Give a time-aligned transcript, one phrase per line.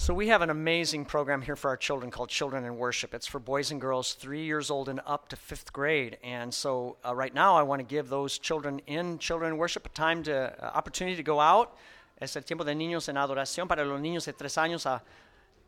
[0.00, 3.12] So, we have an amazing program here for our children called Children in Worship.
[3.12, 6.16] It's for boys and girls three years old and up to fifth grade.
[6.24, 9.84] And so, uh, right now, I want to give those children in Children in Worship
[9.84, 11.76] a time to, uh, opportunity to go out.
[12.18, 15.02] Es el tiempo de niños en adoración para los niños de tres años a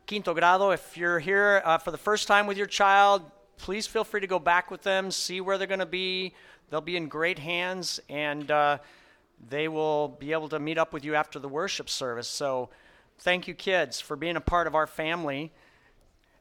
[0.07, 0.71] quinto grado.
[0.71, 3.21] If you're here uh, for the first time with your child,
[3.57, 6.33] please feel free to go back with them, see where they're going to be.
[6.71, 8.79] They'll be in great hands, and uh,
[9.47, 12.27] they will be able to meet up with you after the worship service.
[12.27, 12.69] So,
[13.23, 15.53] Thank you, kids, for being a part of our family.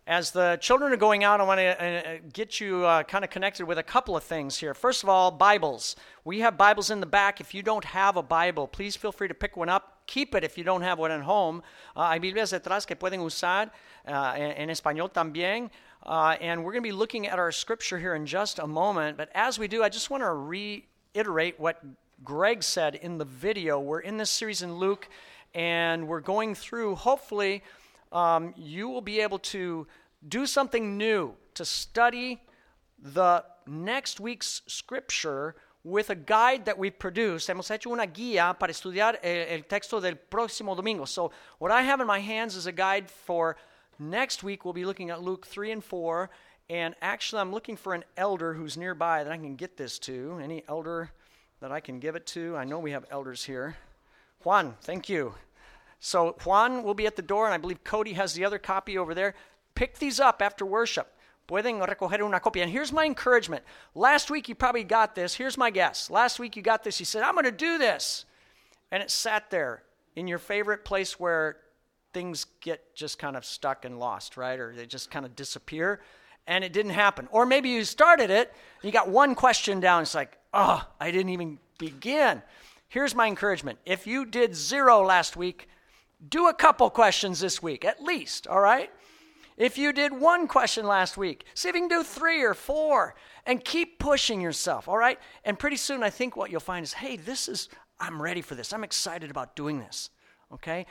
[0.04, 3.30] As the children are going out, I want to uh, get you uh, kind of
[3.30, 4.74] connected with a couple of things here.
[4.74, 5.94] First of all, Bibles.
[6.24, 7.40] We have Bibles in the back.
[7.40, 10.02] If you don't have a Bible, please feel free to pick one up.
[10.08, 11.62] Keep it if you don't have one at home.
[11.94, 13.70] Uh, hay Biblias detrás que pueden usar
[14.08, 15.70] uh, en, español también.
[16.04, 19.16] Uh, and we're going to be looking at our scripture here in just a moment.
[19.16, 21.80] But as we do, I just want to reiterate what
[22.24, 23.78] Greg said in the video.
[23.78, 25.08] We're in this series in Luke
[25.54, 27.62] and we're going through, hopefully,
[28.10, 29.86] um, you will be able to
[30.28, 32.40] do something new, to study
[32.98, 37.48] the next week's scripture with a guide that we produced.
[37.48, 41.04] Hemos hecho una guía para estudiar el, el texto del próximo domingo.
[41.04, 43.56] So, what I have in my hands is a guide for
[43.98, 44.64] next week.
[44.64, 46.30] We'll be looking at Luke 3 and 4.
[46.70, 50.38] And actually, I'm looking for an elder who's nearby that I can get this to.
[50.42, 51.10] Any elder
[51.60, 52.56] that I can give it to?
[52.56, 53.76] I know we have elders here.
[54.44, 55.34] Juan, thank you.
[56.00, 58.98] So Juan will be at the door, and I believe Cody has the other copy
[58.98, 59.34] over there.
[59.74, 61.14] Pick these up after worship.
[61.48, 62.62] Pueden recoger una copia.
[62.62, 63.64] And here's my encouragement.
[63.94, 65.34] Last week you probably got this.
[65.34, 66.10] Here's my guess.
[66.10, 67.00] Last week you got this.
[67.00, 68.24] You said, I'm going to do this.
[68.90, 69.82] And it sat there
[70.16, 71.56] in your favorite place where
[72.12, 74.58] things get just kind of stuck and lost, right?
[74.58, 76.00] Or they just kind of disappear.
[76.46, 77.28] And it didn't happen.
[77.30, 80.02] Or maybe you started it, and you got one question down.
[80.02, 82.42] It's like, oh, I didn't even begin.
[82.92, 83.78] Here's my encouragement.
[83.86, 85.66] If you did zero last week,
[86.28, 88.90] do a couple questions this week, at least, all right?
[89.56, 93.14] If you did one question last week, see if you can do three or four
[93.46, 95.18] and keep pushing yourself, all right?
[95.42, 98.54] And pretty soon, I think what you'll find is hey, this is, I'm ready for
[98.54, 98.74] this.
[98.74, 100.10] I'm excited about doing this,
[100.52, 100.84] okay?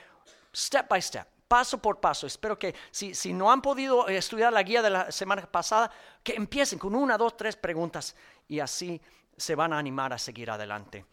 [0.53, 2.25] Step by step, paso por paso.
[2.25, 5.91] Espero que si, si no han podido estudiar la guía de la semana pasada,
[6.23, 8.15] que empiecen con una, dos, tres preguntas
[8.47, 8.99] y así
[9.37, 11.05] se van a animar a seguir adelante.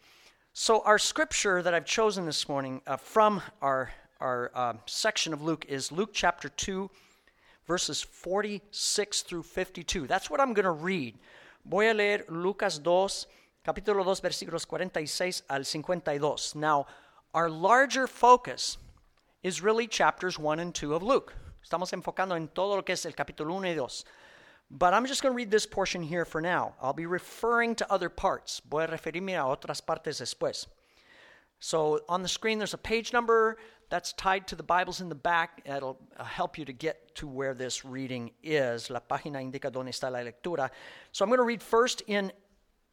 [0.61, 5.41] So, our scripture that I've chosen this morning uh, from our, our uh, section of
[5.41, 6.91] Luke is Luke chapter 2,
[7.65, 10.05] verses 46 through 52.
[10.05, 11.15] That's what I'm going to read.
[11.63, 12.89] Voy a leer Lucas 2,
[13.65, 16.59] capítulo 2, versículos 46 al 52.
[16.59, 16.87] Now,
[17.33, 18.77] our larger focus
[19.41, 21.33] is really chapters 1 and 2 of Luke.
[21.63, 24.05] Estamos enfocando en todo lo que es el capítulo 1 y 2.
[24.71, 26.75] But I'm just going to read this portion here for now.
[26.81, 28.61] I'll be referring to other parts.
[28.69, 30.67] Voy a referirme a otras partes después.
[31.59, 33.57] So on the screen, there's a page number
[33.89, 35.61] that's tied to the Bibles in the back.
[35.65, 38.89] It'll uh, help you to get to where this reading is.
[38.89, 40.69] La página indica dónde está la lectura.
[41.11, 42.31] So I'm going to read first in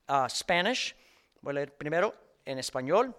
[0.08, 0.96] uh, Spanish.
[1.42, 2.14] Voy a leer primero
[2.46, 3.14] en español.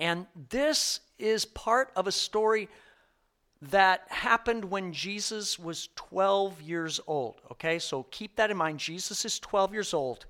[0.00, 2.68] And this is part of a story
[3.70, 7.40] that happened when Jesus was 12 years old.
[7.52, 8.78] Okay, so keep that in mind.
[8.78, 10.26] Jesus is 12 years old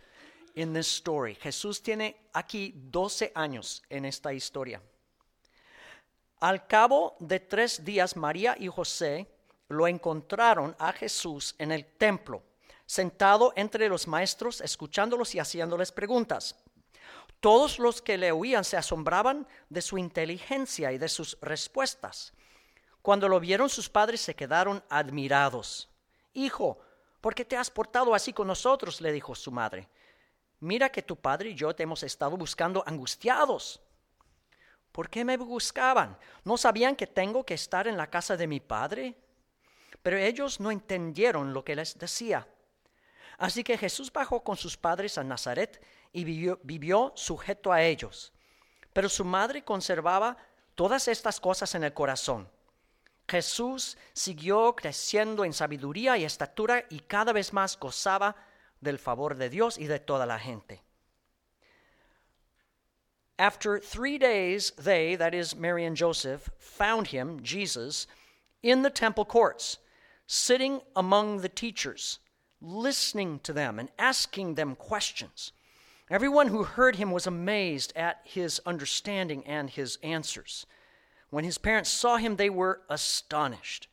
[0.55, 1.37] in this story.
[1.43, 4.81] Jesús tiene aquí 12 años en esta historia.
[6.41, 9.27] Al cabo de tres días, María y José
[9.69, 12.43] lo encontraron a Jesús en el templo,
[12.85, 16.57] sentado entre los maestros, escuchándolos y haciéndoles preguntas.
[17.41, 22.35] Todos los que le oían se asombraban de su inteligencia y de sus respuestas.
[23.03, 25.89] Cuando lo vieron sus padres se quedaron admirados.
[26.33, 26.79] Hijo,
[27.21, 29.01] ¿por qué te has portado así con nosotros?
[29.01, 29.89] le dijo su madre.
[30.61, 33.81] Mira que tu padre y yo te hemos estado buscando angustiados.
[34.93, 36.17] ¿Por qué me buscaban?
[36.45, 39.17] ¿No sabían que tengo que estar en la casa de mi padre?
[40.03, 42.47] Pero ellos no entendieron lo que les decía.
[43.39, 45.83] Así que Jesús bajó con sus padres a Nazaret
[46.13, 48.33] y vivió, sujeto a ellos.
[48.93, 50.37] Pero su madre conservaba
[50.77, 52.49] todas estas cosas en el corazón.
[53.29, 58.37] Jesús siguió creciendo en sabiduría y estatura y cada vez más gozaba
[58.81, 60.83] del favor de Dios y de toda la gente.
[63.39, 68.07] After three days, they, that is Mary and Joseph, found him, Jesus,
[68.63, 69.79] in the temple courts,
[70.27, 72.19] sitting among the teachers,
[72.61, 75.53] listening to them and asking them questions.
[76.11, 80.67] Everyone who heard him was amazed at his understanding and his answers.
[81.33, 83.89] When his parents saw him, they were astonished.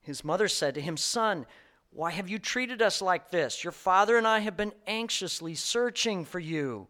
[0.00, 1.44] His mother said to him, Son,
[1.90, 3.62] why have you treated us like this?
[3.62, 6.88] Your father and I have been anxiously searching for you.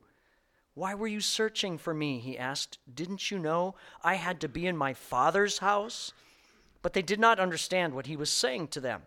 [0.75, 2.21] Why were you searching for me?
[2.21, 2.79] He asked.
[2.95, 6.13] Didn't you know I had to be in my father's house?
[6.87, 9.03] but they did not understand what he was saying to them.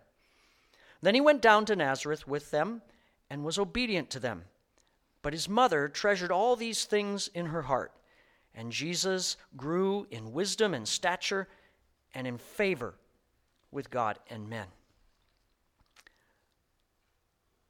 [1.01, 2.81] Then he went down to Nazareth with them
[3.29, 4.43] and was obedient to them.
[5.21, 7.93] But his mother treasured all these things in her heart.
[8.55, 11.47] And Jesus grew in wisdom and stature
[12.13, 12.95] and in favor
[13.71, 14.67] with God and men.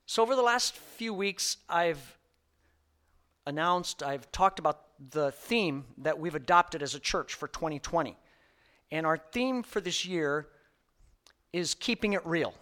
[0.06, 2.18] So, over the last few weeks, I've
[3.46, 8.16] announced, I've talked about the theme that we've adopted as a church for 2020.
[8.90, 10.48] And our theme for this year
[11.52, 12.54] is keeping it real.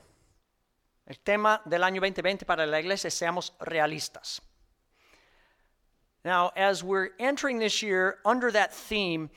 [1.06, 4.40] El tema del año 2020 para la iglesia es seamos realistas.
[6.24, 9.30] Now, as we're entering this year under that theme,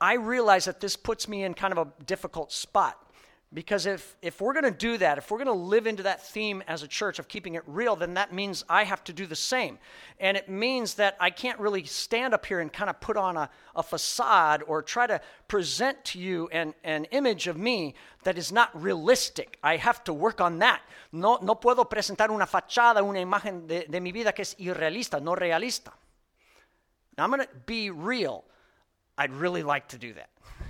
[0.00, 3.03] I realize that this puts me in kind of a difficult spot
[3.52, 6.20] because if, if we're going to do that, if we're going to live into that
[6.26, 9.26] theme as a church of keeping it real, then that means I have to do
[9.26, 9.78] the same.
[10.18, 13.36] And it means that I can't really stand up here and kind of put on
[13.36, 17.94] a, a facade or try to present to you an, an image of me
[18.24, 19.56] that is not realistic.
[19.62, 20.82] I have to work on that.
[21.12, 25.22] No, no puedo presentar una fachada, una imagen de, de mi vida que es irrealista,
[25.22, 25.92] no realista.
[27.16, 28.44] Now, I'm going to be real.
[29.16, 30.30] I'd really like to do that.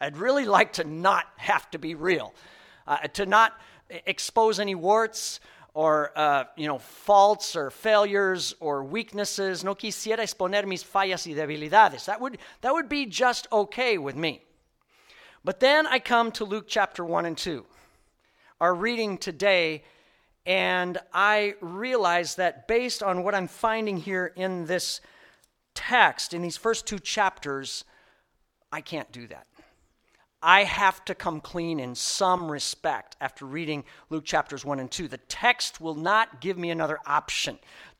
[0.00, 2.34] I'd really like to not have to be real,
[2.86, 3.52] uh, to not
[3.88, 5.40] expose any warts
[5.72, 9.64] or uh, you know faults or failures or weaknesses.
[9.64, 12.06] No quisiera exponer mis fallas y debilidades.
[12.06, 14.42] That would that would be just okay with me.
[15.44, 17.64] But then I come to Luke chapter one and two,
[18.60, 19.84] our reading today,
[20.44, 25.00] and I realize that based on what I'm finding here in this
[25.74, 27.84] text, in these first two chapters,
[28.72, 29.46] I can't do that.
[30.46, 35.08] I have to come clean in some respect after reading Luke chapters 1 and 2.
[35.08, 37.58] The text will not give me another option.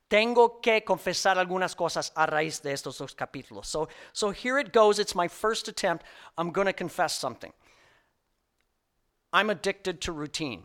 [0.09, 3.65] Tengo que confesar algunas cosas a raíz de estos dos capítulos.
[3.65, 5.01] So, so here it goes.
[5.01, 6.05] It's my first attempt.
[6.39, 7.53] I'm going to confess something.
[9.33, 10.63] I'm addicted to routine.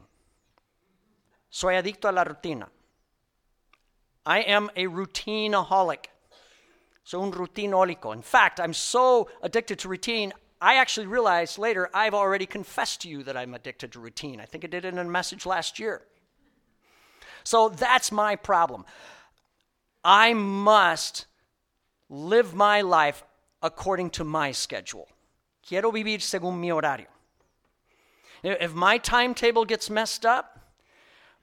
[1.49, 2.67] Soy adicto a la rutina.
[4.23, 6.05] I am a routineaholic.
[7.03, 8.13] So un rutinólico.
[8.13, 10.31] In fact, I'm so addicted to routine,
[10.61, 14.39] I actually realized later I've already confessed to you that I'm addicted to routine.
[14.39, 16.03] I think I did it in a message last year.
[17.43, 18.85] So that's my problem.
[20.03, 21.25] I must
[22.09, 23.23] live my life
[23.63, 25.07] according to my schedule.
[25.67, 27.07] Quiero vivir según mi horario.
[28.43, 30.59] If my timetable gets messed up,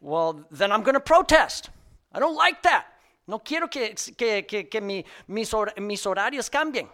[0.01, 1.71] well, then I'm going to protest.
[2.13, 2.87] I don't like that.
[3.27, 6.89] No quiero que, que, que, que mi, mis, mis horarios cambien.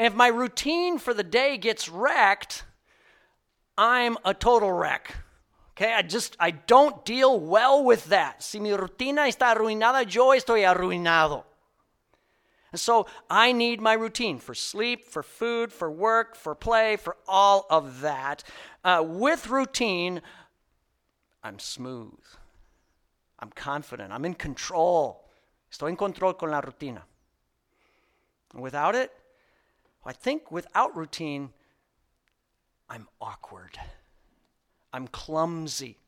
[0.00, 2.64] And if my routine for the day gets wrecked,
[3.76, 5.14] I'm a total wreck.
[5.72, 8.42] Okay, I just I don't deal well with that.
[8.42, 11.44] Si mi rutina está arruinada, yo estoy arruinado.
[12.72, 17.18] And so I need my routine for sleep, for food, for work, for play, for
[17.28, 18.42] all of that.
[18.82, 20.22] Uh, with routine,
[21.44, 22.24] I'm smooth.
[23.38, 24.14] I'm confident.
[24.14, 25.28] I'm in control.
[25.70, 27.02] Estoy en control con la rutina.
[28.54, 29.12] Without it,
[30.04, 31.50] I think without routine,
[32.88, 33.78] I'm awkward.
[34.92, 35.98] I'm clumsy.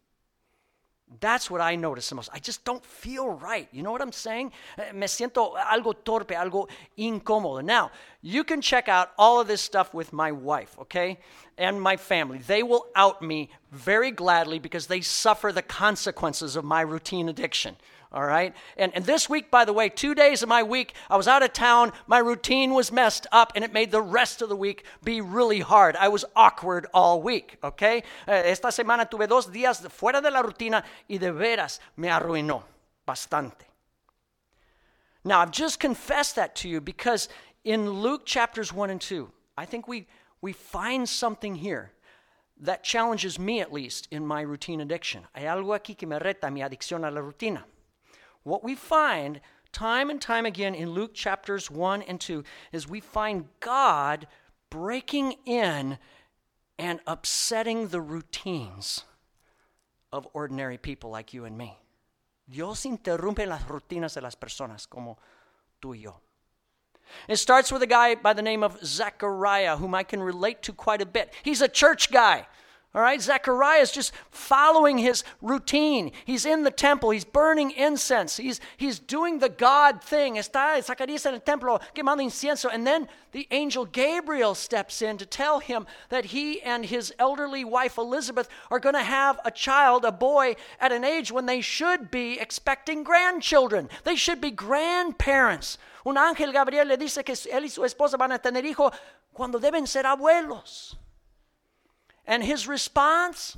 [1.20, 2.30] That's what I notice the most.
[2.32, 3.68] I just don't feel right.
[3.70, 4.52] You know what I'm saying?
[4.78, 7.62] Eh, me siento algo torpe, algo incómodo.
[7.62, 7.90] Now,
[8.22, 11.18] you can check out all of this stuff with my wife, okay?
[11.58, 12.38] And my family.
[12.38, 17.76] They will out me very gladly because they suffer the consequences of my routine addiction
[18.12, 18.54] all right?
[18.76, 21.42] And, and this week, by the way, two days of my week, I was out
[21.42, 24.84] of town, my routine was messed up, and it made the rest of the week
[25.02, 25.96] be really hard.
[25.96, 28.02] I was awkward all week, okay?
[28.28, 32.62] Eh, esta semana tuve dos días fuera de la rutina y de veras me arruinó
[33.06, 33.64] bastante.
[35.24, 37.28] Now, I've just confessed that to you because
[37.64, 40.06] in Luke chapters 1 and 2, I think we,
[40.40, 41.92] we find something here
[42.60, 45.22] that challenges me at least in my routine addiction.
[45.34, 47.64] Hay algo aquí que me reta mi adicción a la rutina.
[48.42, 49.40] What we find
[49.72, 54.26] time and time again in Luke chapters 1 and 2 is we find God
[54.70, 55.98] breaking in
[56.78, 59.04] and upsetting the routines
[60.12, 61.78] of ordinary people like you and me.
[62.48, 65.18] Dios interrumpe las rutinas de las personas como
[65.80, 66.20] tú y yo.
[67.28, 70.72] It starts with a guy by the name of Zechariah, whom I can relate to
[70.72, 71.32] quite a bit.
[71.42, 72.46] He's a church guy.
[72.94, 76.12] All right, Zechariah is just following his routine.
[76.26, 80.34] He's in the temple, he's burning incense, he's, he's doing the God thing.
[80.34, 82.68] Está Zacarías en el templo quemando incienso.
[82.70, 87.64] And then the angel Gabriel steps in to tell him that he and his elderly
[87.64, 91.62] wife Elizabeth are going to have a child, a boy, at an age when they
[91.62, 93.88] should be expecting grandchildren.
[94.04, 95.78] They should be grandparents.
[96.04, 98.92] Un ángel Gabriel le dice que él y su esposa van a tener hijo
[99.32, 100.96] cuando deben ser abuelos.
[102.26, 103.56] And his response,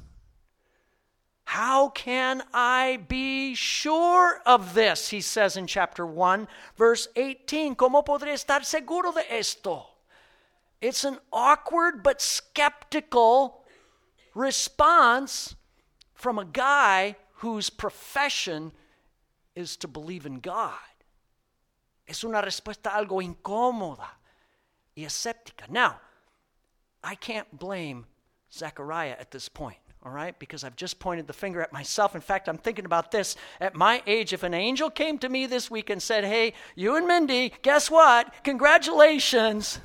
[1.45, 5.11] how can I be sure of this?
[5.11, 7.77] He says in chapter 1, verse 18.
[7.77, 9.87] ¿Cómo podré estar seguro de esto?
[10.81, 13.65] It's an awkward but skeptical
[14.35, 15.55] response
[16.15, 18.73] from a guy whose profession
[19.55, 20.73] is to believe in God.
[22.07, 24.09] Es una respuesta algo incómoda
[24.97, 25.69] y escéptica.
[25.69, 26.01] Now,
[27.03, 28.07] I can't blame
[28.55, 30.39] Zechariah at this point all right?
[30.39, 32.15] Because I've just pointed the finger at myself.
[32.15, 33.37] In fact, I'm thinking about this.
[33.59, 36.97] At my age, if an angel came to me this week and said, Hey, you
[36.97, 38.33] and Mindy, guess what?
[38.45, 39.81] Congratulations.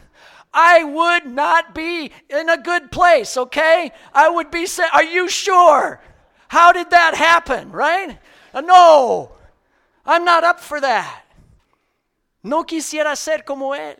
[0.53, 3.91] I would not be in a good place, okay?
[4.13, 6.01] I would be saying, Are you sure?
[6.49, 8.19] How did that happen, right?
[8.53, 9.31] Uh, no,
[10.05, 11.23] I'm not up for that.
[12.43, 13.95] No quisiera ser como él.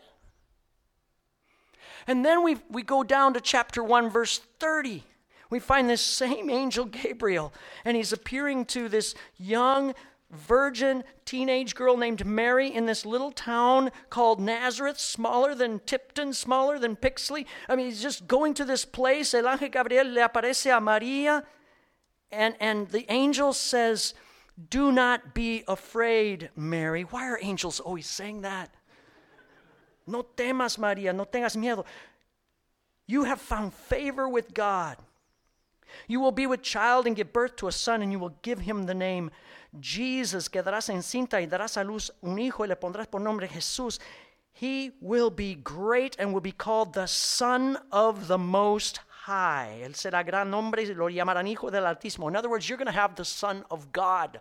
[2.06, 5.04] And then we, we go down to chapter 1, verse 30
[5.50, 7.52] we find this same angel Gabriel,
[7.84, 9.94] and he's appearing to this young
[10.30, 16.78] virgin teenage girl named Mary in this little town called Nazareth, smaller than Tipton, smaller
[16.78, 17.46] than Pixley.
[17.68, 19.34] I mean, he's just going to this place.
[19.34, 21.42] El ángel Gabriel le aparece a María,
[22.30, 24.14] and, and the angel says,
[24.68, 27.02] Do not be afraid, Mary.
[27.02, 28.72] Why are angels always saying that?
[30.06, 31.84] No temas, María, no tengas miedo.
[33.06, 34.96] You have found favor with God.
[36.06, 38.60] You will be with child and give birth to a son, and you will give
[38.60, 39.30] him the name
[39.78, 40.48] Jesus.
[40.48, 43.98] Quedarás encinta y darás a luz un hijo y le pondrás por nombre Jesús.
[44.52, 49.80] He will be great and will be called the Son of the Most High.
[49.82, 52.28] Él será gran nombre y lo llamarán Hijo del Altísimo.
[52.28, 54.40] In other words, you're going to have the Son of God.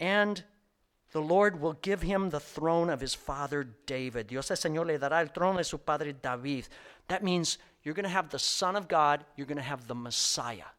[0.00, 0.42] And
[1.12, 4.26] the Lord will give him the throne of his father David.
[4.26, 6.68] Dios el Señor le dará el trono de su padre David.
[7.08, 9.94] That means you're going to have the Son of God, you're going to have the
[9.94, 10.70] Messiah.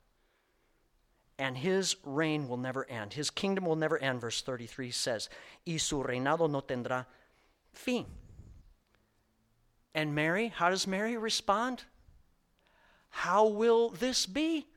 [1.40, 3.14] And his reign will never end.
[3.14, 5.30] His kingdom will never end, verse 33 says.
[5.66, 7.06] Y su reinado no tendrá
[7.74, 8.06] fin.
[9.96, 11.84] And Mary, how does Mary respond?
[13.10, 14.68] How will this be?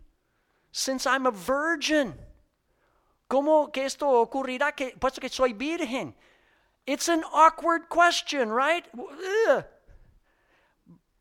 [0.71, 2.15] Since I'm a virgin.
[3.33, 6.15] ¿Cómo que esto ocurrirá que, puesto que soy virgen?
[6.87, 8.87] It's an awkward question, right?
[8.95, 9.65] Ugh.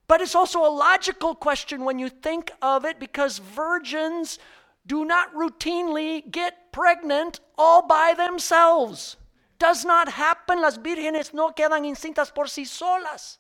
[0.10, 4.40] But it's also a logical question when you think of it because virgins
[4.86, 9.16] do not routinely get pregnant all by themselves.
[9.58, 10.60] Does not happen.
[10.60, 13.38] Las vírgenes no quedan incintas por sí solas.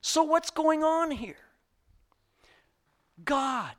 [0.00, 1.42] So, what's going on here?
[3.24, 3.74] God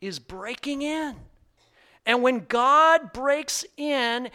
[0.00, 1.29] is breaking in.
[2.06, 4.30] And when God breaks in,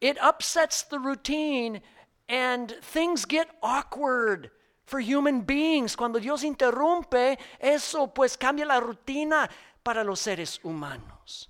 [0.00, 1.80] it upsets the routine
[2.28, 4.50] and things get awkward
[4.84, 5.94] for human beings.
[5.96, 9.48] Cuando Dios interrumpe, eso pues cambia la rutina
[9.84, 11.48] para los seres humanos.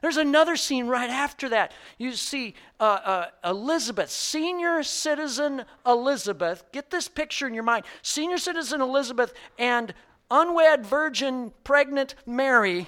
[0.00, 1.72] There's another scene right after that.
[1.96, 6.62] You see uh, uh, Elizabeth, senior citizen Elizabeth.
[6.72, 7.86] Get this picture in your mind.
[8.02, 9.94] Senior citizen Elizabeth and
[10.30, 12.86] unwed virgin pregnant Mary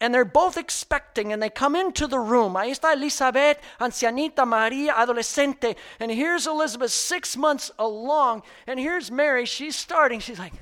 [0.00, 2.54] and they're both expecting and they come into the room.
[2.54, 5.76] Ahí está Elizabeth, ancianita, María, adolescente.
[5.98, 8.42] And here's Elizabeth, six months along.
[8.66, 10.20] And here's Mary, she's starting.
[10.20, 10.54] She's like,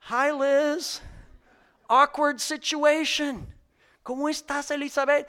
[0.00, 1.00] Hi, Liz.
[1.88, 3.46] Awkward situation.
[4.04, 5.26] ¿Cómo estás, Elizabeth?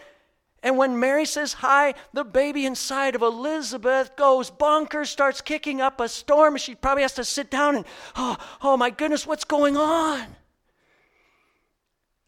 [0.62, 6.02] And when Mary says hi, the baby inside of Elizabeth goes bonkers, starts kicking up
[6.02, 6.58] a storm.
[6.58, 10.36] She probably has to sit down and, oh, oh my goodness, what's going on?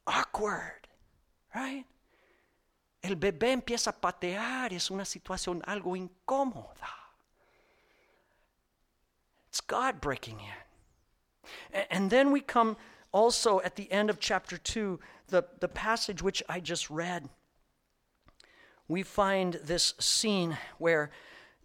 [0.08, 0.88] Awkward,
[1.54, 1.86] right?
[3.04, 6.90] El bebé empieza a patear, es una situación algo incómoda.
[9.50, 11.84] It's God breaking in.
[11.90, 12.78] And then we come
[13.12, 17.30] also at the end of chapter 2, the, the passage which I just read.
[18.88, 21.12] We find this scene where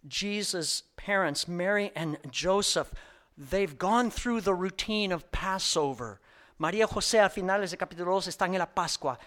[0.07, 2.93] Jesus' parents, Mary and Joseph,
[3.37, 6.19] they've gone through the routine of Passover.
[6.59, 9.17] María José al finales del capítulo 2 están en la Pascua.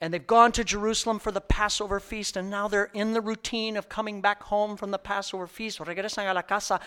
[0.00, 3.76] And they've gone to Jerusalem for the Passover feast, and now they're in the routine
[3.76, 5.78] of coming back home from the Passover feast.
[5.78, 6.80] Regresan a la casa,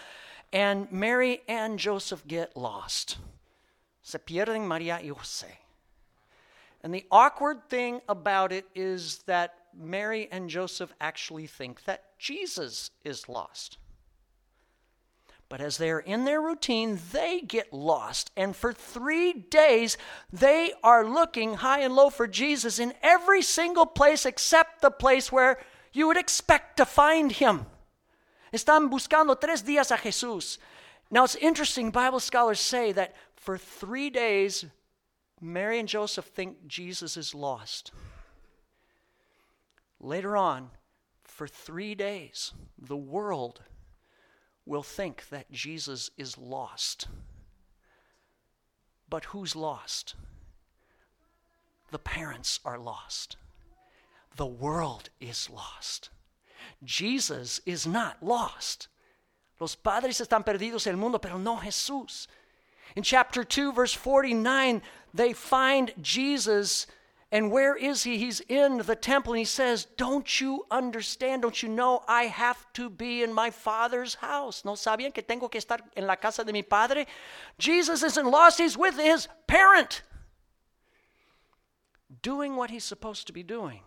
[0.52, 3.18] and Mary and Joseph get lost.
[4.04, 5.52] Se pierden María y José.
[6.84, 12.92] And the awkward thing about it is that Mary and Joseph actually think that Jesus
[13.04, 13.78] is lost.
[15.48, 18.32] But as they're in their routine, they get lost.
[18.36, 19.98] And for three days,
[20.34, 25.32] they are looking high and low for Jesus in every single place except the place
[25.32, 25.60] where
[25.94, 27.68] you would expect to find him
[28.56, 30.58] Están buscando tres días a Jesús.
[31.12, 34.66] Now it's interesting, Bible scholars say that for three days,
[35.42, 37.92] Mary and Joseph think Jesus is lost.
[40.00, 40.70] Later on,
[41.24, 43.62] for three days, the world
[44.66, 47.08] will think that Jesus is lost.
[49.10, 50.16] But who's lost?
[51.92, 53.38] The parents are lost.
[54.36, 56.10] The world is lost.
[56.84, 58.88] Jesus is not lost.
[59.60, 62.28] Los padres están perdidos el mundo, pero no Jesús.
[62.96, 64.82] In chapter 2, verse 49,
[65.14, 66.88] they find Jesus
[67.32, 68.18] and where is he?
[68.18, 71.42] He's in the temple and he says, Don't you understand?
[71.42, 74.64] Don't you know I have to be in my father's house?
[74.64, 77.08] ¿No sabían que tengo que estar en la casa de mi padre?
[77.58, 80.04] Jesus isn't lost, he's with his parent,
[82.22, 83.82] doing what he's supposed to be doing.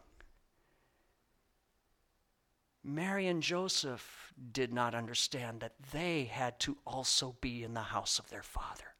[2.83, 8.19] Mary and Joseph did not understand that they had to also be in the house
[8.19, 8.95] of their father.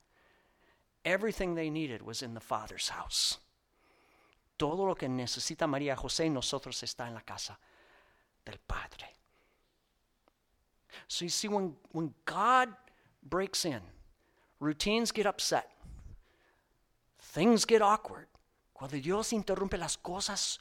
[1.05, 3.39] Everything they needed was in the father's house.
[4.59, 7.59] Todo lo que necesita María José y nosotros está en la casa
[8.45, 9.07] del Padre.
[11.07, 12.69] So you see, when, when God
[13.23, 13.81] breaks in,
[14.61, 15.71] routines get upset,
[17.19, 18.27] things get awkward.
[18.75, 20.59] Cuando Dios interrumpe las cosas,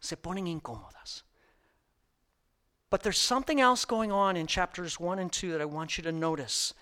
[0.00, 1.22] se ponen incómodas.
[2.90, 6.04] But there's something else going on in chapters 1 and 2 that I want you
[6.04, 6.74] to notice.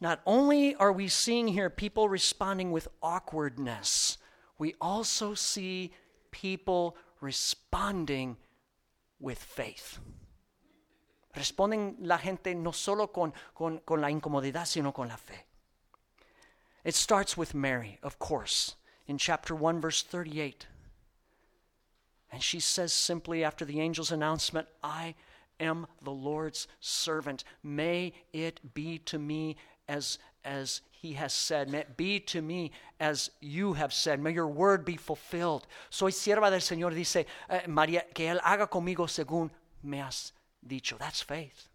[0.00, 4.16] Not only are we seeing here people responding with awkwardness,
[4.60, 5.90] we also see
[6.30, 8.36] people responding
[9.18, 9.98] with faith.
[11.34, 15.44] Responden la gente no solo con, con, con la incomodidad, sino con la fe.
[16.84, 18.76] It starts with Mary, of course,
[19.06, 20.66] in chapter 1, verse 38.
[22.30, 25.14] And she says simply after the angel's announcement, I
[25.58, 27.44] am the Lord's servant.
[27.62, 29.56] May it be to me
[29.88, 31.70] as, as he has said.
[31.70, 34.20] May it be to me as you have said.
[34.20, 35.66] May your word be fulfilled.
[35.88, 39.50] Soy sierva del Señor, dice uh, María, que Él haga conmigo según
[39.82, 40.32] me has
[40.66, 40.98] dicho.
[40.98, 41.68] That's faith.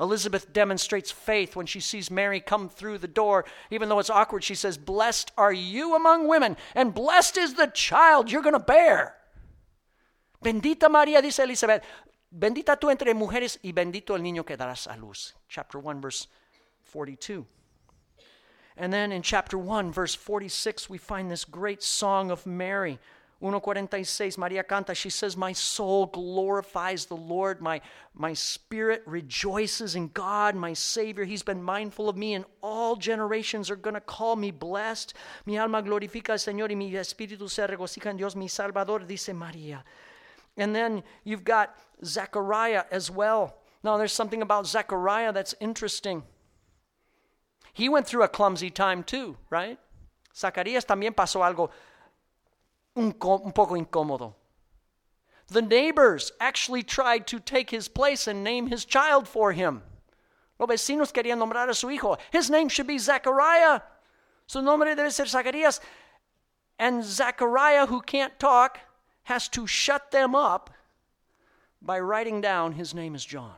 [0.00, 3.44] Elizabeth demonstrates faith when she sees Mary come through the door.
[3.70, 7.66] Even though it's awkward, she says, Blessed are you among women, and blessed is the
[7.68, 9.16] child you're going to bear.
[10.42, 11.82] Bendita María, dice Elizabeth,
[12.34, 15.34] bendita tú entre mujeres y bendito el niño que darás a luz.
[15.48, 16.28] Chapter 1, verse
[16.96, 17.44] 42.
[18.78, 22.98] And then in chapter 1, verse 46, we find this great song of Mary.
[23.40, 27.60] 146, Maria canta, she says, My soul glorifies the Lord.
[27.60, 27.82] My,
[28.14, 31.24] my spirit rejoices in God, my Savior.
[31.24, 35.12] He's been mindful of me, and all generations are going to call me blessed.
[35.44, 39.34] Mi alma glorifica al Señor, y mi espíritu se regocija en Dios, mi Salvador, dice
[39.34, 39.82] María.
[40.56, 43.58] And then you've got Zechariah as well.
[43.84, 46.22] Now, there's something about Zechariah that's interesting.
[47.76, 49.78] He went through a clumsy time too, right?
[50.34, 51.68] Zacarías también pasó algo
[52.94, 54.32] un, un poco incómodo.
[55.48, 59.82] The neighbors actually tried to take his place and name his child for him.
[60.58, 62.16] Los vecinos querían nombrar a su hijo.
[62.32, 63.82] His name should be Zechariah.
[64.46, 65.80] Su nombre debe ser Zacarías.
[66.78, 68.80] And Zechariah, who can't talk,
[69.24, 70.70] has to shut them up
[71.82, 73.56] by writing down his name is John.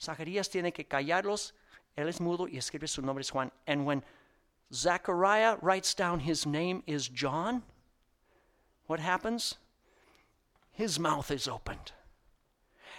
[0.00, 1.52] Zacarías tiene que callarlos,
[1.96, 3.50] él es mudo y escribe su nombre es Juan.
[3.66, 4.02] And when
[4.72, 7.62] Zechariah writes down his name is John,
[8.86, 9.56] what happens?
[10.72, 11.92] His mouth is opened.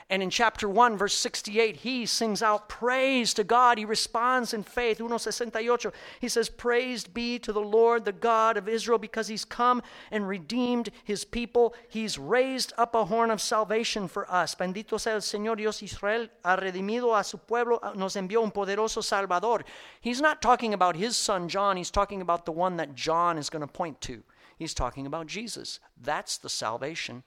[0.10, 3.78] And in chapter 1, verse 68, he sings out praise to God.
[3.78, 5.00] He responds in faith.
[5.00, 5.94] 168.
[6.20, 10.28] He says, Praised be to the Lord, the God of Israel, because he's come and
[10.28, 11.74] redeemed his people.
[11.90, 14.56] He's raised up a horn of salvation for us.
[14.56, 19.04] Bendito sea el Señor Dios Israel, ha redimido a su pueblo, nos envió un poderoso
[19.04, 19.64] Salvador.
[20.02, 23.50] He's not talking about his son John, he's talking about the one that John is
[23.50, 24.24] going to point to.
[24.58, 25.80] He's talking about Jesus.
[26.00, 27.24] That's the salvation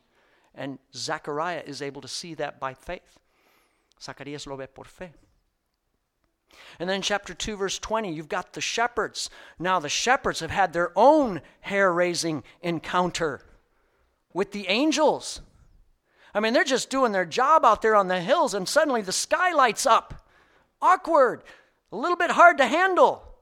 [0.54, 3.18] and Zechariah is able to see that by faith.
[4.00, 5.12] Zacarías lo ve por fe.
[6.78, 9.30] And then chapter 2, verse 20, you've got the shepherds.
[9.58, 13.42] Now, the shepherds have had their own hair raising encounter
[14.32, 15.40] with the angels.
[16.34, 19.12] I mean, they're just doing their job out there on the hills, and suddenly the
[19.12, 20.28] sky lights up.
[20.82, 21.42] Awkward,
[21.92, 23.33] a little bit hard to handle.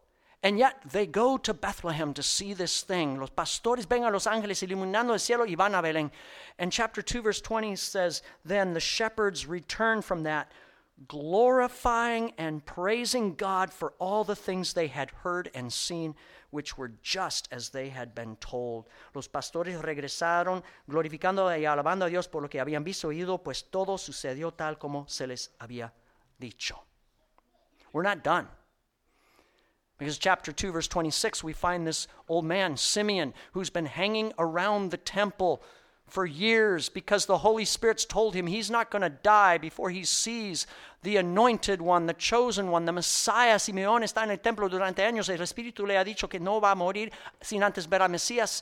[0.43, 3.21] And yet they go to Bethlehem to see this thing.
[3.21, 6.11] Los pastores ven a los ángeles iluminando el cielo y van a Belén.
[6.59, 10.51] And chapter 2, verse 20 says, Then the shepherds returned from that
[11.09, 16.15] glorifying and praising God for all the things they had heard and seen,
[16.51, 18.87] which were just as they had been told.
[19.15, 23.43] Los pastores regresaron glorificando y alabando a Dios por lo que habían visto y oído,
[23.43, 25.93] pues todo sucedió tal como se les había
[26.39, 26.83] dicho.
[27.93, 28.49] We're not done.
[30.03, 34.91] Because chapter 2, verse 26, we find this old man, Simeon, who's been hanging around
[34.91, 35.63] the temple
[36.09, 40.03] for years because the Holy Spirit's told him he's not going to die before he
[40.03, 40.67] sees
[41.05, 43.55] the anointed one, the chosen one, the Messiah.
[43.59, 45.29] Simeón está en el templo durante años.
[45.29, 48.61] El Espíritu le ha dicho que no va a morir sin antes ver a Mesías.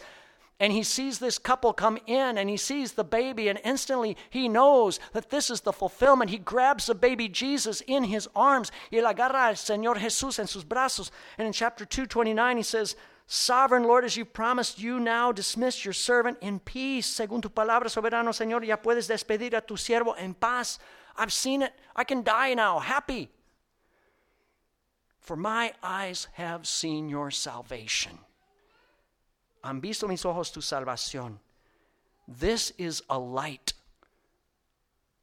[0.60, 4.46] And he sees this couple come in and he sees the baby, and instantly he
[4.46, 6.30] knows that this is the fulfillment.
[6.30, 8.70] He grabs the baby Jesus in his arms.
[8.92, 11.10] Y él agarra al Señor Jesús en sus brazos.
[11.38, 12.94] And in chapter 229, he says,
[13.26, 17.06] Sovereign Lord, as you promised, you now dismiss your servant in peace.
[17.06, 20.78] Según tu palabra, soberano Señor, ya puedes despedir a tu siervo en paz.
[21.16, 21.72] I've seen it.
[21.96, 23.30] I can die now, happy.
[25.20, 28.18] For my eyes have seen your salvation
[29.62, 31.38] han visto mis ojos tu salvación.
[32.28, 33.72] This is a light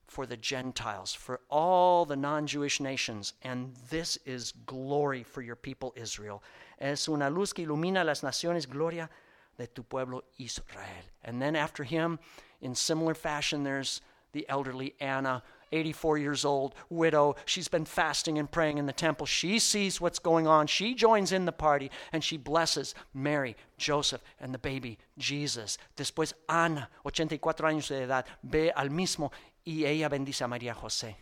[0.07, 5.55] for the Gentiles, for all the non Jewish nations, and this is glory for your
[5.55, 6.41] people Israel.
[6.79, 9.09] Es una luz que ilumina las naciones, gloria
[9.57, 11.03] de tu pueblo Israel.
[11.23, 12.19] And then after him,
[12.61, 17.35] in similar fashion, there's the elderly Anna 84 years old, widow.
[17.45, 19.25] She's been fasting and praying in the temple.
[19.25, 20.67] She sees what's going on.
[20.67, 25.77] She joins in the party and she blesses Mary, Joseph, and the baby Jesus.
[25.95, 29.31] Después Ana, 84 años de edad, ve al mismo
[29.65, 31.15] y ella bendice a María José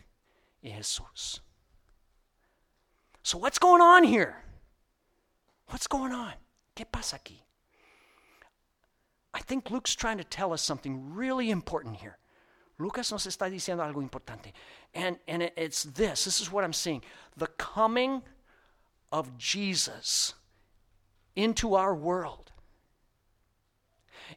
[0.62, 1.40] y Jesús.
[3.22, 4.44] So, what's going on here?
[5.68, 6.34] What's going on?
[6.76, 7.40] ¿Qué pasa aquí?
[9.34, 12.18] I think Luke's trying to tell us something really important here.
[12.78, 14.52] Lucas nos está diciendo algo importante.
[14.94, 17.02] And, and it, it's this this is what I'm seeing.
[17.36, 18.22] The coming
[19.10, 20.34] of Jesus
[21.34, 22.52] into our world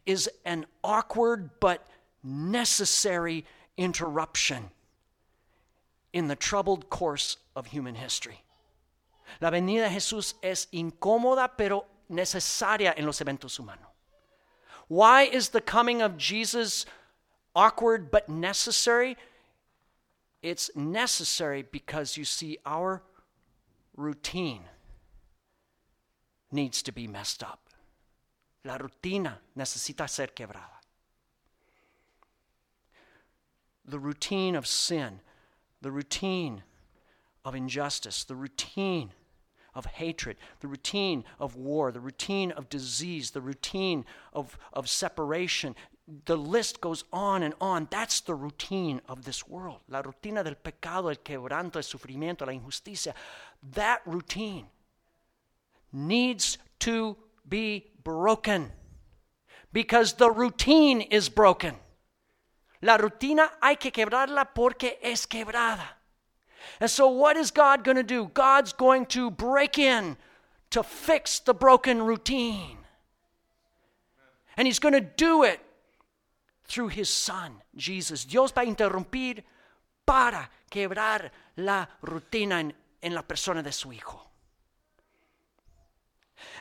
[0.05, 1.85] is an awkward but
[2.23, 3.45] necessary
[3.77, 4.69] interruption
[6.13, 8.43] in the troubled course of human history.
[9.41, 13.85] La venida de Jesús es incómoda pero necesaria en los eventos humanos.
[14.87, 16.85] Why is the coming of Jesus
[17.59, 19.17] awkward but necessary.
[20.41, 23.03] It's necessary because you see, our
[23.97, 24.63] routine
[26.53, 27.59] needs to be messed up.
[28.63, 30.79] La rutina necesita ser quebrada.
[33.85, 35.19] The routine of sin,
[35.81, 36.63] the routine
[37.43, 39.11] of injustice, the routine
[39.75, 45.75] of hatred, the routine of war, the routine of disease, the routine of, of separation,
[46.25, 47.87] the list goes on and on.
[47.91, 49.79] That's the routine of this world.
[49.89, 53.13] La rutina del pecado, el quebranto, el sufrimiento, la injusticia.
[53.73, 54.65] That routine
[55.91, 57.17] needs to
[57.47, 58.71] be broken
[59.71, 61.75] because the routine is broken.
[62.81, 65.85] La rutina hay que quebrarla porque es quebrada.
[66.79, 68.31] And so, what is God going to do?
[68.33, 70.17] God's going to break in
[70.71, 72.77] to fix the broken routine.
[74.55, 75.59] And He's going to do it
[76.69, 78.25] through his son, Jesus.
[78.25, 79.43] Dios va a interrumpir
[80.05, 84.21] para quebrar la rutina en, en la persona de su hijo.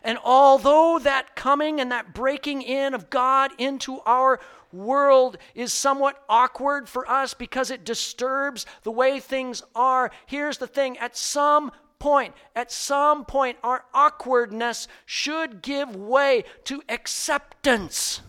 [0.02, 4.40] And although that coming and that breaking in of God into our
[4.72, 10.66] world is somewhat awkward for us because it disturbs the way things are, here's the
[10.66, 18.20] thing at some point, at some point, our awkwardness should give way to acceptance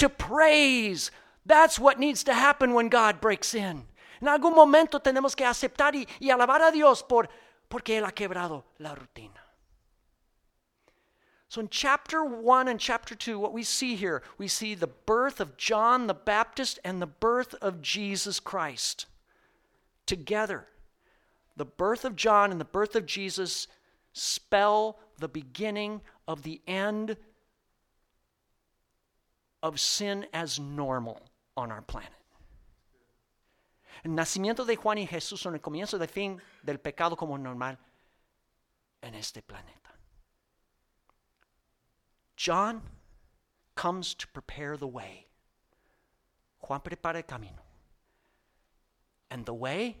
[0.00, 1.10] to praise.
[1.46, 3.86] That's what needs to happen when God breaks in.
[4.20, 7.28] En algún momento tenemos que aceptar y, y alabar a Dios por,
[7.68, 9.40] porque Él ha quebrado la rutina.
[11.48, 15.40] So, in chapter 1 and chapter 2, what we see here, we see the birth
[15.40, 19.06] of John the Baptist and the birth of Jesus Christ
[20.06, 20.66] together.
[21.56, 23.66] The birth of John and the birth of Jesus
[24.12, 27.16] spell the beginning of the end
[29.62, 31.20] of sin as normal
[31.56, 32.10] on our planet.
[34.04, 37.76] El nacimiento de Juan y Jesús son el comienzo del fin del pecado como normal
[39.02, 39.90] en este planeta.
[42.36, 42.82] John
[43.74, 45.26] comes to prepare the way.
[46.60, 47.62] Juan prepara el camino.
[49.30, 49.98] And the way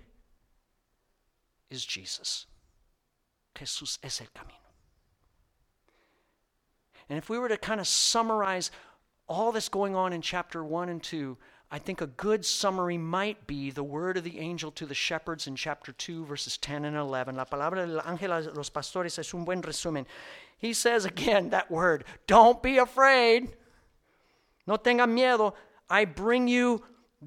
[1.68, 2.46] is Jesus.
[3.54, 4.56] Jesús es el camino.
[7.08, 8.70] And if we were to kind of summarize
[9.30, 11.38] all this going on in chapter 1 and 2,
[11.70, 15.46] I think a good summary might be the word of the angel to the shepherds
[15.46, 17.36] in chapter 2, verses 10 and 11.
[17.36, 20.04] La palabra del ángel a los pastores es un buen resumen.
[20.58, 23.56] He says again that word, don't be afraid.
[24.66, 25.54] No tengan miedo.
[25.88, 26.82] I bring you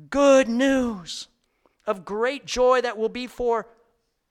[0.09, 1.29] good news
[1.87, 3.67] of great joy that will be for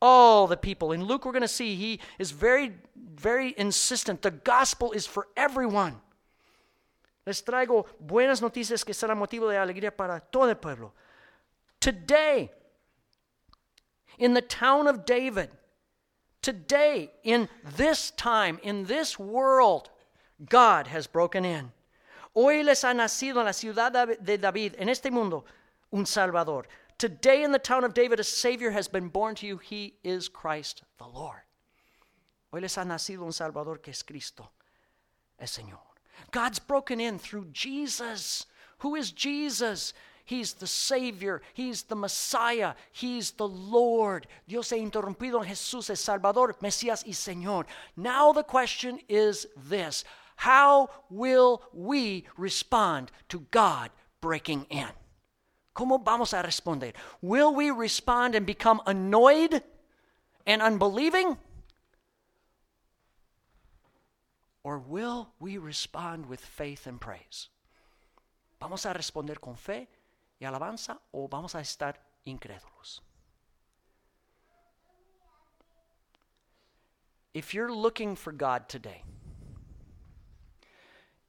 [0.03, 0.93] all the people.
[0.93, 2.73] In Luke, we're going to see he is very,
[3.15, 4.21] very insistent.
[4.21, 6.03] The gospel is for everyone.
[7.25, 10.93] Les traigo buenas noticias que serán motivo de alegría para todo el pueblo.
[11.79, 12.51] Today,
[14.19, 15.51] in the town of David,
[16.41, 19.91] today, in this time, in this world,
[20.49, 21.73] God has broken in.
[22.35, 25.45] Hoy les ha nacido en la ciudad de David, en este mundo,
[25.93, 26.67] un Salvador.
[26.99, 29.59] Today, in the town of David, a Savior has been born to you.
[29.59, 31.43] He is Christ the Lord.
[32.53, 34.51] Hoy les ha nacido un Salvador que es Cristo,
[35.39, 35.92] el Señor.
[36.31, 38.47] God's broken in through Jesus.
[38.79, 39.95] Who is Jesus?
[40.25, 41.43] He's the Savior.
[41.53, 42.75] He's the Messiah.
[42.93, 44.27] He's the Lord.
[44.47, 47.67] Dios ha interrumpido en Jesús, el Salvador, Mesías y Señor.
[47.97, 50.05] Now the question is this
[50.37, 54.89] How will we respond to God breaking in?
[55.75, 56.93] ¿Cómo vamos a responder?
[57.21, 59.63] Will we respond and become annoyed
[60.47, 61.39] and unbelieving?
[64.65, 67.49] Or will we respond with faith and praise?
[68.61, 69.89] ¿Vamos a responder con fe
[70.41, 71.95] y alabanza o vamos a estar
[72.27, 73.01] incrédulos?
[77.35, 79.03] If you're looking for God today,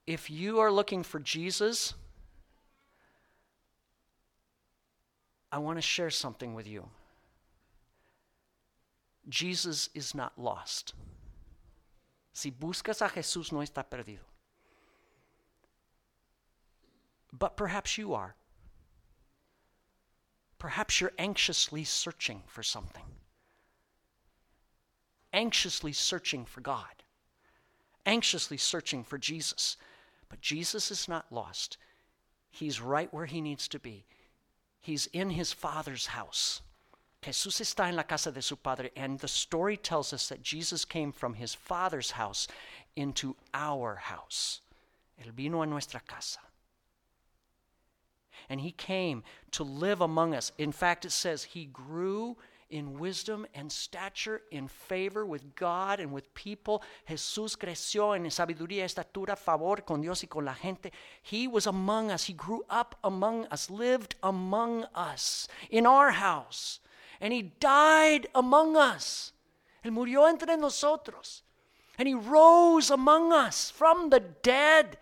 [0.06, 1.96] if you are looking for Jesus,
[5.52, 6.89] I want to share something with you.
[9.30, 10.93] Jesus is not lost.
[12.34, 14.26] Si buscas a Jesús, no está perdido.
[17.32, 18.36] But perhaps you are.
[20.58, 23.04] Perhaps you're anxiously searching for something,
[25.34, 27.04] anxiously searching for God,
[28.06, 29.78] anxiously searching for Jesus.
[30.30, 31.78] But Jesus is not lost.
[32.50, 34.06] He's right where he needs to be.
[34.80, 36.62] He's in his Father's house.
[37.24, 40.86] Jesús está en la casa de su padre, and the story tells us that Jesus
[40.86, 42.48] came from his father's house
[42.96, 44.62] into our house.
[45.24, 46.40] Él vino a nuestra casa.
[48.50, 50.52] And he came to live among us.
[50.58, 52.36] In fact, it says he grew
[52.70, 56.82] in wisdom and stature, in favor with God and with people.
[57.08, 60.92] Jesús creció en sabiduría, estatura, favor con Dios y con la gente.
[61.22, 62.26] He was among us.
[62.26, 66.80] He grew up among us, lived among us, in our house
[67.24, 69.32] and he died among us.
[69.84, 71.42] Él murió entre nosotros.
[71.98, 74.98] And he rose among us from the dead.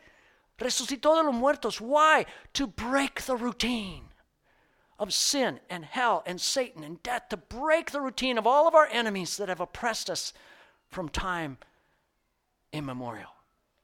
[0.59, 1.81] Resucitó de los muertos.
[1.81, 2.27] Why?
[2.53, 4.03] To break the routine
[4.99, 8.75] of sin and hell and Satan and death, to break the routine of all of
[8.75, 10.31] our enemies that have oppressed us
[10.89, 11.57] from time
[12.71, 13.33] immemorial.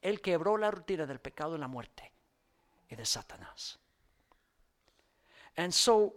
[0.04, 2.12] Él quebró la rutina del pecado y la muerte
[2.91, 3.78] y de Satanás.
[5.58, 6.13] And so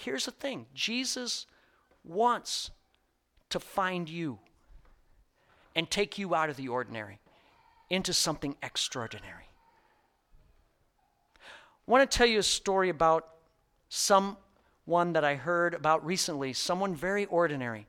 [0.00, 1.46] Here's the thing Jesus
[2.04, 2.70] wants
[3.50, 4.38] to find you
[5.76, 7.18] and take you out of the ordinary
[7.90, 9.44] into something extraordinary.
[11.36, 13.28] I want to tell you a story about
[13.90, 17.86] someone that I heard about recently, someone very ordinary.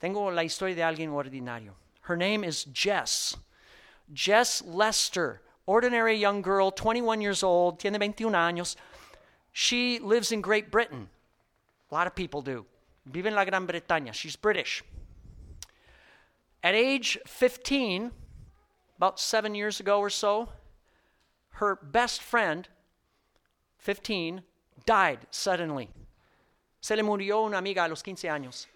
[0.00, 1.70] Tengo la historia de alguien ordinario.
[2.02, 3.36] Her name is Jess.
[4.12, 8.76] Jess Lester, ordinary young girl, 21 years old, tiene 21 años.
[9.58, 11.08] She lives in Great Britain.
[11.90, 12.66] A lot of people do.
[13.06, 14.12] Vive en la Gran Bretaña.
[14.12, 14.84] She's British.
[16.62, 18.12] At age 15,
[18.98, 20.50] about seven years ago or so,
[21.52, 22.68] her best friend,
[23.78, 24.42] 15,
[24.84, 25.88] died suddenly.
[26.82, 28.66] Se le murió una amiga a los 15 años.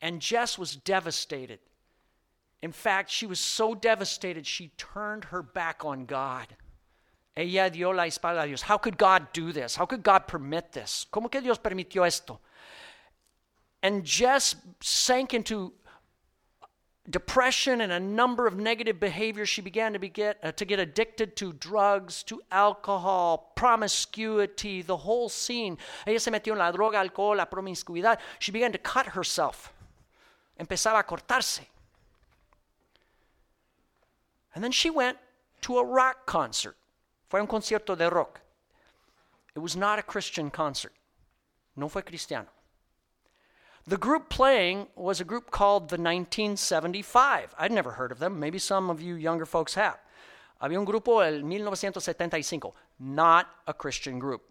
[0.00, 1.58] And Jess was devastated.
[2.62, 6.56] In fact, she was so devastated, she turned her back on God.
[7.38, 8.62] Ella dio la espalda a Dios.
[8.62, 9.76] How could God do this?
[9.76, 11.06] How could God permit this?
[11.12, 12.40] ¿Cómo que Dios permitió esto?
[13.80, 15.72] And Jess sank into
[17.08, 19.48] depression and a number of negative behaviors.
[19.48, 25.78] She began to, uh, to get addicted to drugs, to alcohol, promiscuity, the whole scene.
[26.08, 28.18] Ella se metió en la droga, alcohol, la promiscuidad.
[28.40, 29.72] She began to cut herself.
[30.58, 31.60] Empezaba a cortarse.
[34.56, 35.18] And then she went
[35.60, 36.74] to a rock concert.
[37.28, 38.40] Fue un concierto de rock.
[39.54, 40.92] It was not a Christian concert.
[41.76, 42.48] No fue cristiano.
[43.86, 47.54] The group playing was a group called the 1975.
[47.58, 48.38] I'd never heard of them.
[48.38, 49.98] Maybe some of you younger folks have.
[50.60, 52.74] Había un grupo el 1975.
[52.98, 54.42] not a Christian group.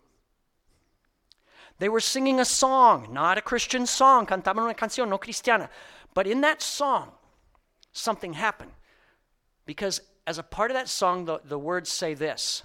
[1.80, 5.70] They were singing a song, not a Christian song, cantaban una canción no cristiana.
[6.14, 7.12] But in that song,
[7.92, 8.72] something happened.
[9.66, 12.64] Because as a part of that song, the, the words say this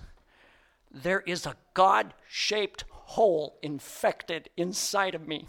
[0.91, 5.47] There is a God shaped hole infected inside of me.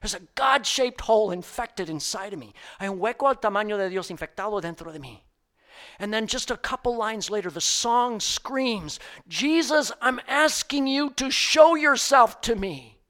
[0.00, 2.54] There's a God shaped hole infected inside of me.
[2.78, 5.20] Hay un hueco al tamaño de Dios infectado dentro de mí.
[5.98, 11.30] And then just a couple lines later, the song screams, Jesus, I'm asking you to
[11.30, 13.00] show yourself to me.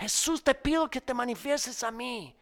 [0.00, 2.34] Jesús, te pido que te manifiestes a mí.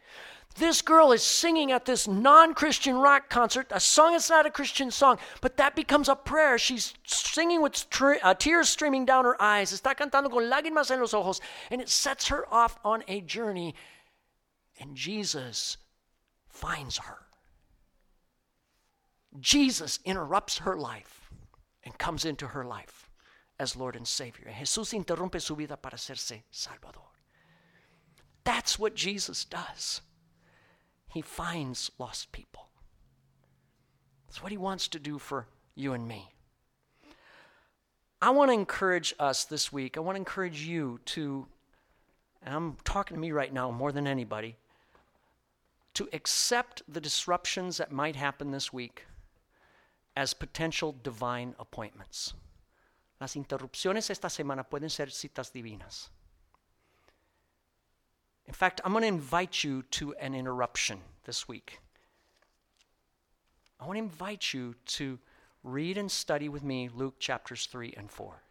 [0.57, 4.51] This girl is singing at this non Christian rock concert, a song that's not a
[4.51, 6.59] Christian song, but that becomes a prayer.
[6.59, 9.73] She's singing with tr- uh, tears streaming down her eyes.
[9.73, 13.75] Está cantando con lágrimas en los ojos, and it sets her off on a journey.
[14.79, 15.79] And Jesus
[16.49, 17.19] finds her.
[19.41, 21.31] Jesus interrupts her life
[21.85, 23.09] and comes into her life
[23.59, 24.53] as Lord and Savior.
[24.53, 27.11] Jesús interrumpe su vida para hacerse Salvador.
[28.45, 30.03] That's what Jesus does.
[31.13, 32.69] He finds lost people.
[34.27, 36.31] That's what he wants to do for you and me.
[38.23, 39.97] I want to encourage us this week.
[39.97, 41.47] I want to encourage you to,
[42.43, 44.57] and I'm talking to me right now more than anybody,
[45.95, 49.05] to accept the disruptions that might happen this week
[50.17, 52.33] as potential divine appointments.
[53.21, 56.09] Las interrupciones esta semana pueden ser citas divinas.
[58.53, 61.81] In fact, I'm going to invite you to an interruption this week.
[63.81, 65.19] I want to invite you to
[65.65, 68.43] read and study with me Luke chapters 3 and 4.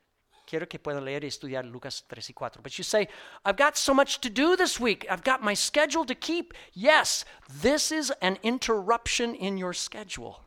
[0.47, 2.63] Quiero que puedan leer y estudiar Lucas 3 y 4.
[2.63, 3.09] But you say,
[3.45, 5.05] I've got so much to do this week.
[5.07, 6.55] I've got my schedule to keep.
[6.73, 7.23] Yes,
[7.61, 10.41] this is an interruption in your schedule.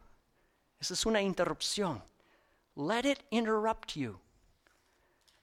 [0.81, 2.03] This es una interrupción.
[2.75, 4.19] Let it interrupt you.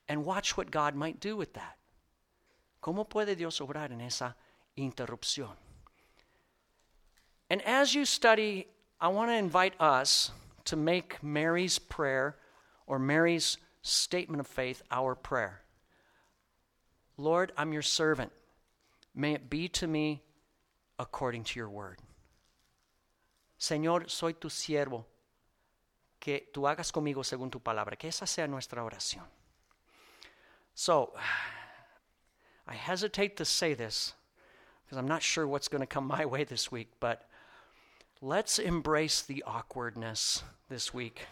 [0.10, 1.78] And watch what God might do with that.
[2.82, 4.36] ¿Cómo puede Dios obrar en esa
[4.76, 5.56] interrupción?
[7.50, 8.68] And as you study,
[9.00, 10.32] I want to invite us
[10.66, 12.38] to make Mary's prayer
[12.88, 15.62] or Mary's statement of faith our prayer.
[17.18, 18.32] Lord, I'm your servant.
[19.14, 20.24] May it be to me
[20.98, 22.00] according to your word.
[23.60, 25.06] Señor, soy tu siervo.
[26.20, 27.98] Que tú hagas conmigo según tu palabra.
[27.98, 29.26] Que esa sea nuestra oración.
[30.74, 31.14] So,
[32.68, 34.14] I hesitate to say this
[34.86, 37.28] because I'm not sure what's going to come my way this week, but
[38.22, 41.26] let's embrace the awkwardness this week.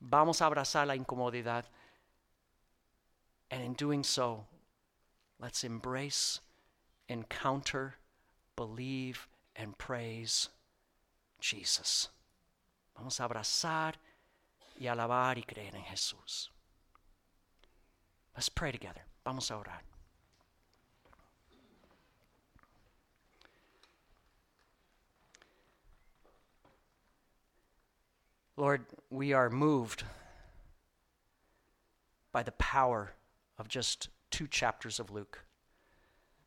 [0.00, 1.64] Vamos a abrazar la incomodidad.
[3.50, 4.46] And in doing so,
[5.38, 6.40] let's embrace,
[7.08, 7.96] encounter,
[8.56, 10.48] believe, and praise
[11.40, 12.08] Jesus.
[12.96, 13.94] Vamos a abrazar
[14.80, 16.48] y alabar y creer en Jesús.
[18.34, 19.02] Let's pray together.
[19.24, 19.91] Vamos a orar.
[28.62, 30.04] Lord, we are moved
[32.30, 33.10] by the power
[33.58, 35.40] of just two chapters of Luke.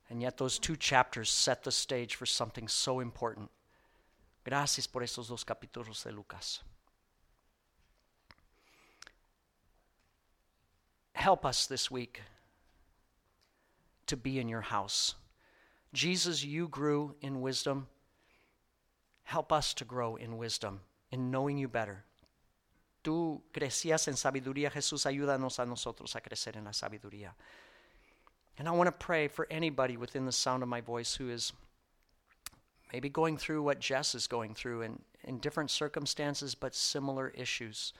[0.10, 3.52] And yet, those two chapters set the stage for something so important.
[4.46, 6.64] Gracias por esos dos capítulos de Lucas.
[11.16, 12.22] Help us this week
[14.08, 15.16] to be in your house.
[15.92, 17.88] Jesus, you grew in wisdom.
[19.24, 20.80] Help us to grow in wisdom
[21.16, 22.04] in knowing you better.
[23.02, 27.34] Tú crecías en sabiduría, Jesús, ayúdanos a nosotros a crecer en la sabiduría.
[28.58, 31.54] And I want to pray for anybody within the sound of my voice who is
[32.92, 37.94] maybe going through what Jess is going through in, in different circumstances but similar issues,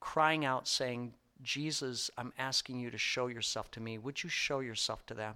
[0.00, 3.98] crying out, saying, Jesus, I'm asking you to show yourself to me.
[3.98, 5.34] Would you show yourself to them?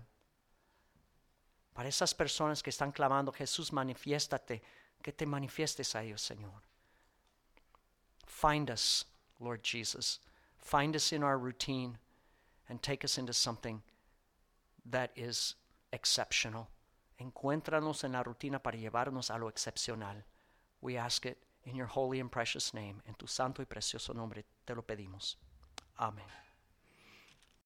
[1.75, 4.61] Para esas personas que están clamando, Jesús, manifiéstate,
[5.03, 6.65] que te manifiestes a ellos, Señor.
[8.37, 9.07] Find us,
[9.40, 10.18] Lord Jesus.
[10.59, 11.96] Find us in our routine
[12.68, 13.81] and take us into something
[14.85, 15.55] that is
[15.90, 16.68] exceptional.
[17.18, 20.16] Encuéntranos en la rutina para llevarnos a lo excepcional.
[20.83, 23.01] We ask it in your holy and precious name.
[23.09, 25.37] En tu santo y precioso nombre te lo pedimos.
[25.99, 26.45] Amén.